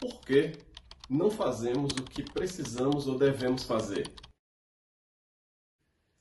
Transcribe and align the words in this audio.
Por 0.00 0.18
que 0.22 0.52
não 1.10 1.30
fazemos 1.30 1.92
o 1.92 2.04
que 2.04 2.22
precisamos 2.22 3.06
ou 3.06 3.18
devemos 3.18 3.64
fazer? 3.64 4.10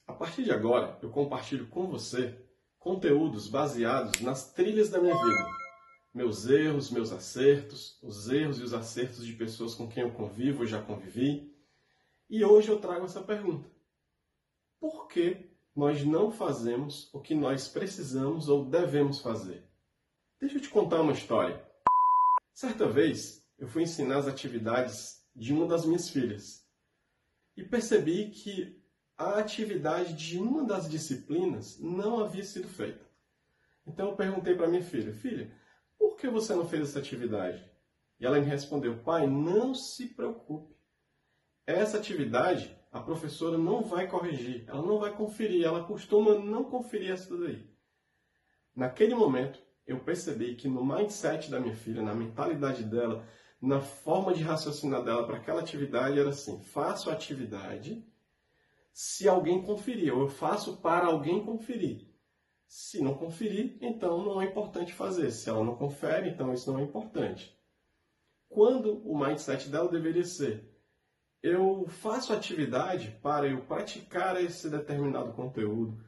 A 0.05 0.11
partir 0.11 0.43
de 0.43 0.51
agora, 0.51 0.99
eu 1.01 1.09
compartilho 1.09 1.65
com 1.67 1.87
você 1.87 2.37
conteúdos 2.77 3.47
baseados 3.47 4.19
nas 4.19 4.51
trilhas 4.51 4.89
da 4.89 4.99
minha 4.99 5.15
vida. 5.15 5.45
Meus 6.13 6.45
erros, 6.45 6.91
meus 6.91 7.13
acertos, 7.13 7.97
os 8.03 8.27
erros 8.27 8.59
e 8.59 8.63
os 8.63 8.73
acertos 8.73 9.25
de 9.25 9.31
pessoas 9.31 9.73
com 9.73 9.87
quem 9.87 10.03
eu 10.03 10.11
convivo 10.11 10.61
ou 10.61 10.67
já 10.67 10.81
convivi. 10.81 11.55
E 12.29 12.43
hoje 12.43 12.67
eu 12.67 12.81
trago 12.81 13.05
essa 13.05 13.21
pergunta: 13.21 13.69
Por 14.77 15.07
que 15.07 15.49
nós 15.73 16.03
não 16.03 16.31
fazemos 16.31 17.09
o 17.13 17.21
que 17.21 17.33
nós 17.33 17.69
precisamos 17.69 18.49
ou 18.49 18.65
devemos 18.65 19.21
fazer? 19.21 19.63
Deixa 20.37 20.57
eu 20.57 20.61
te 20.61 20.67
contar 20.67 20.99
uma 20.99 21.13
história. 21.13 21.65
Certa 22.53 22.85
vez, 22.85 23.38
eu 23.59 23.67
fui 23.67 23.83
ensinar 23.83 24.17
as 24.17 24.27
atividades 24.27 25.23
de 25.35 25.53
uma 25.53 25.67
das 25.67 25.85
minhas 25.85 26.09
filhas 26.09 26.65
e 27.55 27.63
percebi 27.63 28.29
que 28.29 28.81
a 29.17 29.37
atividade 29.37 30.13
de 30.13 30.39
uma 30.39 30.63
das 30.63 30.89
disciplinas 30.89 31.77
não 31.79 32.21
havia 32.21 32.43
sido 32.43 32.67
feita. 32.67 33.05
Então 33.85 34.09
eu 34.09 34.15
perguntei 34.15 34.55
para 34.55 34.67
minha 34.67 34.83
filha: 34.83 35.13
Filha, 35.13 35.51
por 35.97 36.15
que 36.15 36.29
você 36.29 36.55
não 36.55 36.67
fez 36.67 36.89
essa 36.89 36.99
atividade? 36.99 37.69
E 38.19 38.25
ela 38.25 38.39
me 38.39 38.45
respondeu: 38.45 39.03
Pai, 39.03 39.27
não 39.27 39.75
se 39.75 40.07
preocupe. 40.07 40.73
Essa 41.67 41.97
atividade 41.97 42.75
a 42.91 42.99
professora 42.99 43.57
não 43.57 43.83
vai 43.83 44.07
corrigir, 44.07 44.63
ela 44.67 44.81
não 44.81 44.97
vai 44.97 45.15
conferir, 45.15 45.63
ela 45.63 45.83
costuma 45.83 46.35
não 46.35 46.63
conferir 46.63 47.11
essa 47.11 47.37
daí. 47.37 47.69
Naquele 48.75 49.13
momento, 49.13 49.61
eu 49.85 49.99
percebi 49.99 50.55
que 50.55 50.67
no 50.67 50.83
mindset 50.83 51.51
da 51.51 51.59
minha 51.59 51.75
filha, 51.75 52.01
na 52.01 52.15
mentalidade 52.15 52.83
dela, 52.83 53.27
na 53.61 53.81
forma 53.81 54.33
de 54.33 54.41
raciocinar 54.41 55.03
dela 55.03 55.25
para 55.25 55.37
aquela 55.37 55.61
atividade 55.61 56.19
era 56.19 56.29
assim: 56.29 56.61
faço 56.63 57.09
atividade 57.09 58.05
se 58.93 59.27
alguém 59.29 59.61
conferir, 59.61 60.13
ou 60.13 60.21
eu 60.21 60.29
faço 60.29 60.77
para 60.77 61.07
alguém 61.07 61.43
conferir. 61.43 62.07
Se 62.67 63.01
não 63.01 63.15
conferir, 63.15 63.77
então 63.81 64.23
não 64.23 64.41
é 64.41 64.45
importante 64.45 64.93
fazer. 64.93 65.31
Se 65.31 65.49
ela 65.49 65.63
não 65.63 65.75
confere, 65.75 66.29
então 66.29 66.53
isso 66.53 66.71
não 66.71 66.79
é 66.79 66.83
importante. 66.83 67.57
Quando 68.47 69.01
o 69.07 69.17
mindset 69.17 69.69
dela 69.69 69.89
deveria 69.89 70.23
ser: 70.23 70.69
eu 71.41 71.87
faço 71.87 72.33
atividade 72.33 73.17
para 73.21 73.47
eu 73.47 73.61
praticar 73.61 74.41
esse 74.41 74.69
determinado 74.69 75.31
conteúdo, 75.33 76.03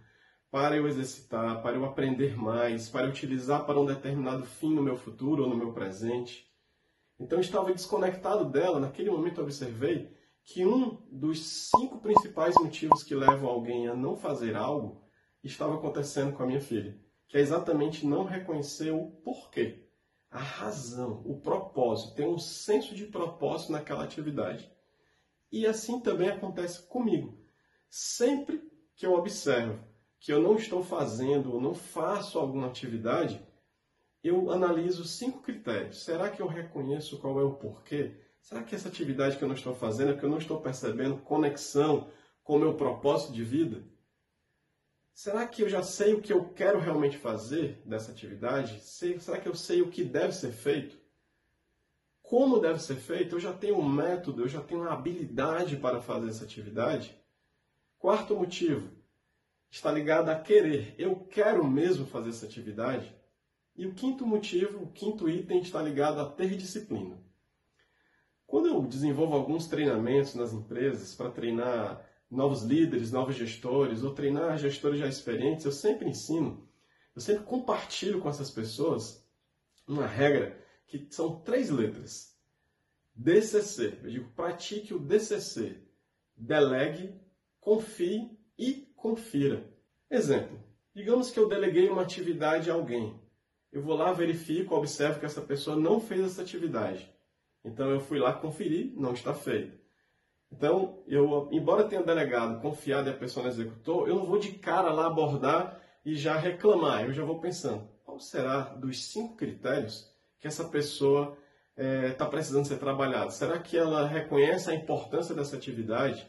para 0.50 0.76
eu 0.76 0.86
exercitar, 0.88 1.62
para 1.62 1.78
eu 1.78 1.86
aprender 1.86 2.38
mais, 2.38 2.90
para 2.90 3.08
utilizar 3.08 3.66
para 3.66 3.80
um 3.80 3.86
determinado 3.86 4.46
fim 4.46 4.74
no 4.74 4.84
meu 4.84 4.98
futuro 4.98 5.44
ou 5.44 5.50
no 5.50 5.56
meu 5.56 5.72
presente. 5.72 6.51
Então 7.22 7.38
eu 7.38 7.42
estava 7.42 7.72
desconectado 7.72 8.46
dela. 8.46 8.80
Naquele 8.80 9.12
momento 9.12 9.42
observei 9.42 10.12
que 10.44 10.66
um 10.66 10.98
dos 11.12 11.70
cinco 11.70 12.00
principais 12.00 12.56
motivos 12.56 13.04
que 13.04 13.14
levam 13.14 13.48
alguém 13.48 13.88
a 13.88 13.96
não 13.96 14.18
fazer 14.18 14.56
algo 14.56 15.04
estava 15.44 15.76
acontecendo 15.76 16.34
com 16.36 16.42
a 16.42 16.48
minha 16.48 16.60
filha, 16.60 17.00
que 17.28 17.38
é 17.38 17.40
exatamente 17.40 18.08
não 18.08 18.26
reconhecer 18.26 18.92
o 18.92 19.12
porquê, 19.24 19.88
a 20.32 20.40
razão, 20.40 21.22
o 21.24 21.40
propósito, 21.40 22.16
ter 22.16 22.28
um 22.28 22.40
senso 22.40 22.96
de 22.96 23.06
propósito 23.06 23.72
naquela 23.72 24.04
atividade. 24.04 24.72
E 25.52 25.68
assim 25.68 26.00
também 26.00 26.30
acontece 26.30 26.88
comigo. 26.88 27.38
Sempre 27.88 28.64
que 28.96 29.06
eu 29.06 29.14
observo 29.14 29.80
que 30.20 30.34
eu 30.34 30.42
não 30.42 30.56
estou 30.56 30.84
fazendo 30.84 31.54
ou 31.54 31.62
não 31.62 31.76
faço 31.76 32.40
alguma 32.40 32.68
atividade, 32.68 33.46
eu 34.24 34.52
analiso 34.52 35.04
cinco 35.04 35.42
critérios. 35.42 36.04
Será 36.04 36.30
que 36.30 36.42
eu 36.42 36.48
reconheço 36.48 37.20
qual 37.20 37.40
é 37.40 37.44
o 37.44 37.56
porquê? 37.56 38.16
Será 38.42 38.64
que 38.64 38.76
essa 38.76 38.88
atividade 38.88 39.38
que 39.38 39.44
eu 39.44 39.48
não 39.48 39.56
estou 39.56 39.76
fazendo 39.76 40.12
é 40.12 40.18
que 40.18 40.24
eu 40.24 40.30
não 40.30 40.38
estou 40.38 40.62
percebendo 40.62 41.18
conexão 41.18 42.10
com 42.44 42.56
o 42.56 42.60
meu 42.60 42.76
propósito 42.76 43.34
de 43.34 43.44
vida? 43.44 43.84
Será 45.14 45.46
que 45.48 45.62
eu 45.62 45.70
já 45.70 45.84
sei 45.84 46.14
o 46.14 46.22
que 46.22 46.34
eu 46.34 46.50
quero 46.54 46.80
realmente 46.80 47.18
fazer 47.18 47.82
dessa 47.86 48.12
atividade? 48.12 48.80
Será 48.82 49.40
que 49.40 49.48
eu 49.48 49.56
sei 49.56 49.82
o 49.82 49.90
que 49.90 50.04
deve 50.04 50.34
ser 50.34 50.52
feito? 50.52 51.00
Como 52.22 52.60
deve 52.60 52.80
ser 52.80 52.96
feito? 52.96 53.36
Eu 53.36 53.40
já 53.40 53.54
tenho 53.54 53.78
um 53.78 53.88
método, 53.88 54.44
eu 54.44 54.48
já 54.48 54.62
tenho 54.62 54.82
uma 54.82 54.94
habilidade 54.94 55.76
para 55.76 56.00
fazer 56.00 56.30
essa 56.30 56.46
atividade? 56.46 57.16
Quarto 58.00 58.36
motivo, 58.36 58.90
está 59.70 59.92
ligado 59.92 60.30
a 60.30 60.40
querer. 60.40 60.96
Eu 60.98 61.16
quero 61.26 61.68
mesmo 61.68 62.06
fazer 62.08 62.30
essa 62.30 62.46
atividade. 62.46 63.14
E 63.76 63.86
o 63.86 63.94
quinto 63.94 64.26
motivo, 64.26 64.84
o 64.84 64.92
quinto 64.92 65.30
item 65.30 65.62
está 65.62 65.82
ligado 65.82 66.20
a 66.20 66.30
ter 66.30 66.56
disciplina. 66.58 67.22
Quando 68.46 68.68
eu 68.68 68.82
desenvolvo 68.82 69.34
alguns 69.34 69.68
treinamentos 69.68 70.36
nas 70.36 70.54
empresas 70.54 71.16
para 71.16 71.32
treinar 71.32 72.06
novos 72.30 72.64
líderes, 72.64 73.12
novos 73.12 73.36
gestores, 73.36 74.04
ou 74.04 74.14
treinar 74.14 74.58
gestores 74.58 75.00
já 75.00 75.08
experientes, 75.08 75.66
eu 75.66 75.72
sempre 75.72 76.10
ensino, 76.10 76.68
eu 77.16 77.22
sempre 77.22 77.44
compartilho 77.44 78.22
com 78.22 78.30
essas 78.30 78.52
pessoas 78.52 79.26
uma 79.88 80.06
regra 80.06 80.62
que 80.88 81.08
são 81.10 81.40
três 81.42 81.70
letras. 81.70 82.38
DCC. 83.14 84.00
Eu 84.04 84.10
digo, 84.10 84.30
pratique 84.32 84.94
o 84.94 85.00
DCC. 85.00 85.78
Delegue, 86.36 87.14
confie 87.60 88.38
e 88.58 88.92
confira. 88.96 89.70
Exemplo: 90.10 90.60
digamos 90.94 91.30
que 91.30 91.40
eu 91.40 91.48
deleguei 91.48 91.90
uma 91.90 92.02
atividade 92.02 92.70
a 92.70 92.74
alguém. 92.74 93.20
Eu 93.72 93.82
vou 93.82 93.96
lá, 93.96 94.12
verifico, 94.12 94.76
observo 94.76 95.20
que 95.20 95.26
essa 95.26 95.42
pessoa 95.42 95.78
não 95.78 96.00
fez 96.00 96.22
essa 96.22 96.42
atividade. 96.42 97.10
Então 97.64 97.90
eu 97.90 98.00
fui 98.00 98.20
lá 98.20 98.34
conferir, 98.34 98.92
não 98.96 99.14
está 99.14 99.34
feito. 99.34 99.80
Então, 100.52 101.02
eu, 101.08 101.48
embora 101.52 101.86
tenha 101.86 102.04
delegado, 102.04 102.62
confiado 102.62 103.08
e 103.08 103.14
a 103.14 103.18
pessoa 103.18 103.44
não 103.44 103.52
executou, 103.52 104.08
eu 104.08 104.16
não 104.16 104.26
vou 104.26 104.38
de 104.38 104.52
cara 104.52 104.92
lá 104.92 105.08
abordar 105.08 105.82
e 106.04 106.16
já 106.16 106.36
reclamar. 106.36 107.06
Eu 107.06 107.14
já 107.14 107.24
vou 107.24 107.40
pensando, 107.40 107.88
qual 108.04 108.20
será 108.20 108.62
dos 108.62 109.06
cinco 109.06 109.38
critérios 109.38 110.12
que 110.40 110.48
essa 110.48 110.66
pessoa 110.66 111.38
está 111.78 111.84
é, 111.84 112.12
tá 112.12 112.26
precisando 112.26 112.68
ser 112.68 112.78
trabalhada? 112.78 113.32
Será 113.32 113.58
que 113.60 113.78
ela 113.78 114.06
reconhece 114.06 114.70
a 114.70 114.76
importância 114.76 115.34
dessa 115.34 115.56
atividade? 115.56 116.28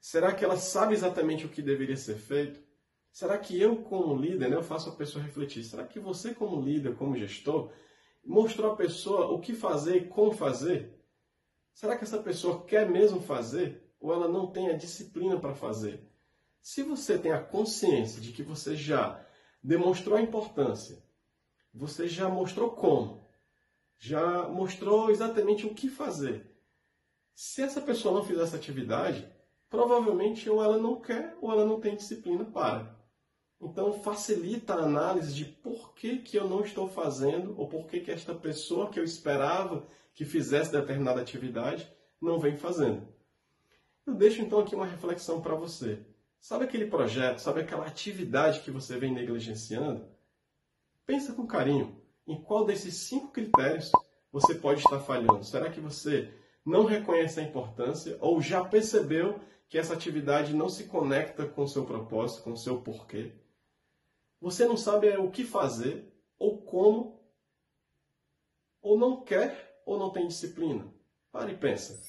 Será 0.00 0.32
que 0.32 0.42
ela 0.42 0.56
sabe 0.56 0.94
exatamente 0.94 1.44
o 1.44 1.50
que 1.50 1.60
deveria 1.60 1.96
ser 1.96 2.16
feito? 2.16 2.58
Será 3.12 3.36
que 3.38 3.60
eu, 3.60 3.82
como 3.82 4.14
líder, 4.14 4.48
né, 4.48 4.56
eu 4.56 4.62
faço 4.62 4.88
a 4.88 4.94
pessoa 4.94 5.24
refletir? 5.24 5.64
Será 5.64 5.84
que 5.84 5.98
você, 5.98 6.34
como 6.34 6.60
líder, 6.60 6.96
como 6.96 7.16
gestor, 7.16 7.70
mostrou 8.24 8.72
à 8.72 8.76
pessoa 8.76 9.26
o 9.26 9.40
que 9.40 9.52
fazer 9.52 9.96
e 9.96 10.08
como 10.08 10.32
fazer? 10.32 10.98
Será 11.74 11.96
que 11.96 12.04
essa 12.04 12.18
pessoa 12.18 12.64
quer 12.64 12.88
mesmo 12.88 13.20
fazer 13.20 13.92
ou 14.00 14.12
ela 14.12 14.28
não 14.28 14.46
tem 14.46 14.68
a 14.68 14.76
disciplina 14.76 15.38
para 15.38 15.54
fazer? 15.54 16.08
Se 16.62 16.82
você 16.82 17.18
tem 17.18 17.32
a 17.32 17.42
consciência 17.42 18.20
de 18.20 18.32
que 18.32 18.42
você 18.42 18.76
já 18.76 19.24
demonstrou 19.62 20.16
a 20.16 20.22
importância, 20.22 21.02
você 21.72 22.06
já 22.06 22.28
mostrou 22.28 22.70
como, 22.70 23.26
já 23.98 24.48
mostrou 24.48 25.10
exatamente 25.10 25.66
o 25.66 25.74
que 25.74 25.88
fazer. 25.88 26.46
Se 27.34 27.62
essa 27.62 27.80
pessoa 27.80 28.14
não 28.14 28.24
fizer 28.24 28.42
essa 28.42 28.56
atividade, 28.56 29.26
provavelmente 29.68 30.48
ou 30.50 30.62
ela 30.62 30.78
não 30.78 31.00
quer 31.00 31.36
ou 31.40 31.50
ela 31.50 31.64
não 31.64 31.80
tem 31.80 31.96
disciplina 31.96 32.44
para. 32.44 32.99
Então 33.60 33.92
facilita 33.92 34.74
a 34.74 34.84
análise 34.84 35.34
de 35.34 35.44
por 35.44 35.92
que, 35.94 36.18
que 36.18 36.36
eu 36.36 36.48
não 36.48 36.62
estou 36.62 36.88
fazendo 36.88 37.54
ou 37.58 37.68
por 37.68 37.86
que, 37.86 38.00
que 38.00 38.10
esta 38.10 38.34
pessoa 38.34 38.88
que 38.88 38.98
eu 38.98 39.04
esperava 39.04 39.86
que 40.14 40.24
fizesse 40.24 40.72
determinada 40.72 41.20
atividade 41.20 41.90
não 42.20 42.38
vem 42.38 42.56
fazendo. 42.56 43.06
Eu 44.06 44.14
deixo 44.14 44.40
então 44.40 44.60
aqui 44.60 44.74
uma 44.74 44.86
reflexão 44.86 45.40
para 45.40 45.54
você. 45.54 46.04
Sabe 46.40 46.64
aquele 46.64 46.86
projeto, 46.86 47.38
sabe 47.38 47.60
aquela 47.60 47.86
atividade 47.86 48.60
que 48.60 48.70
você 48.70 48.98
vem 48.98 49.12
negligenciando? 49.12 50.08
Pensa 51.04 51.34
com 51.34 51.46
carinho 51.46 52.00
em 52.26 52.40
qual 52.40 52.64
desses 52.64 52.94
cinco 52.94 53.28
critérios 53.28 53.92
você 54.32 54.54
pode 54.54 54.80
estar 54.80 55.00
falhando. 55.00 55.44
Será 55.44 55.70
que 55.70 55.80
você 55.80 56.32
não 56.64 56.84
reconhece 56.84 57.40
a 57.40 57.42
importância 57.42 58.16
ou 58.20 58.40
já 58.40 58.64
percebeu 58.64 59.38
que 59.68 59.78
essa 59.78 59.94
atividade 59.94 60.52
não 60.52 60.68
se 60.68 60.84
conecta 60.84 61.46
com 61.46 61.62
o 61.62 61.68
seu 61.68 61.84
propósito, 61.84 62.42
com 62.42 62.52
o 62.52 62.56
seu 62.56 62.80
porquê. 62.80 63.32
Você 64.40 64.64
não 64.64 64.76
sabe 64.76 65.08
o 65.18 65.30
que 65.30 65.44
fazer, 65.44 66.10
ou 66.38 66.62
como, 66.62 67.20
ou 68.80 68.98
não 68.98 69.22
quer, 69.22 69.82
ou 69.84 69.98
não 69.98 70.10
tem 70.10 70.26
disciplina. 70.26 70.90
Pare 71.30 71.52
e 71.52 71.58
pensa. 71.58 72.00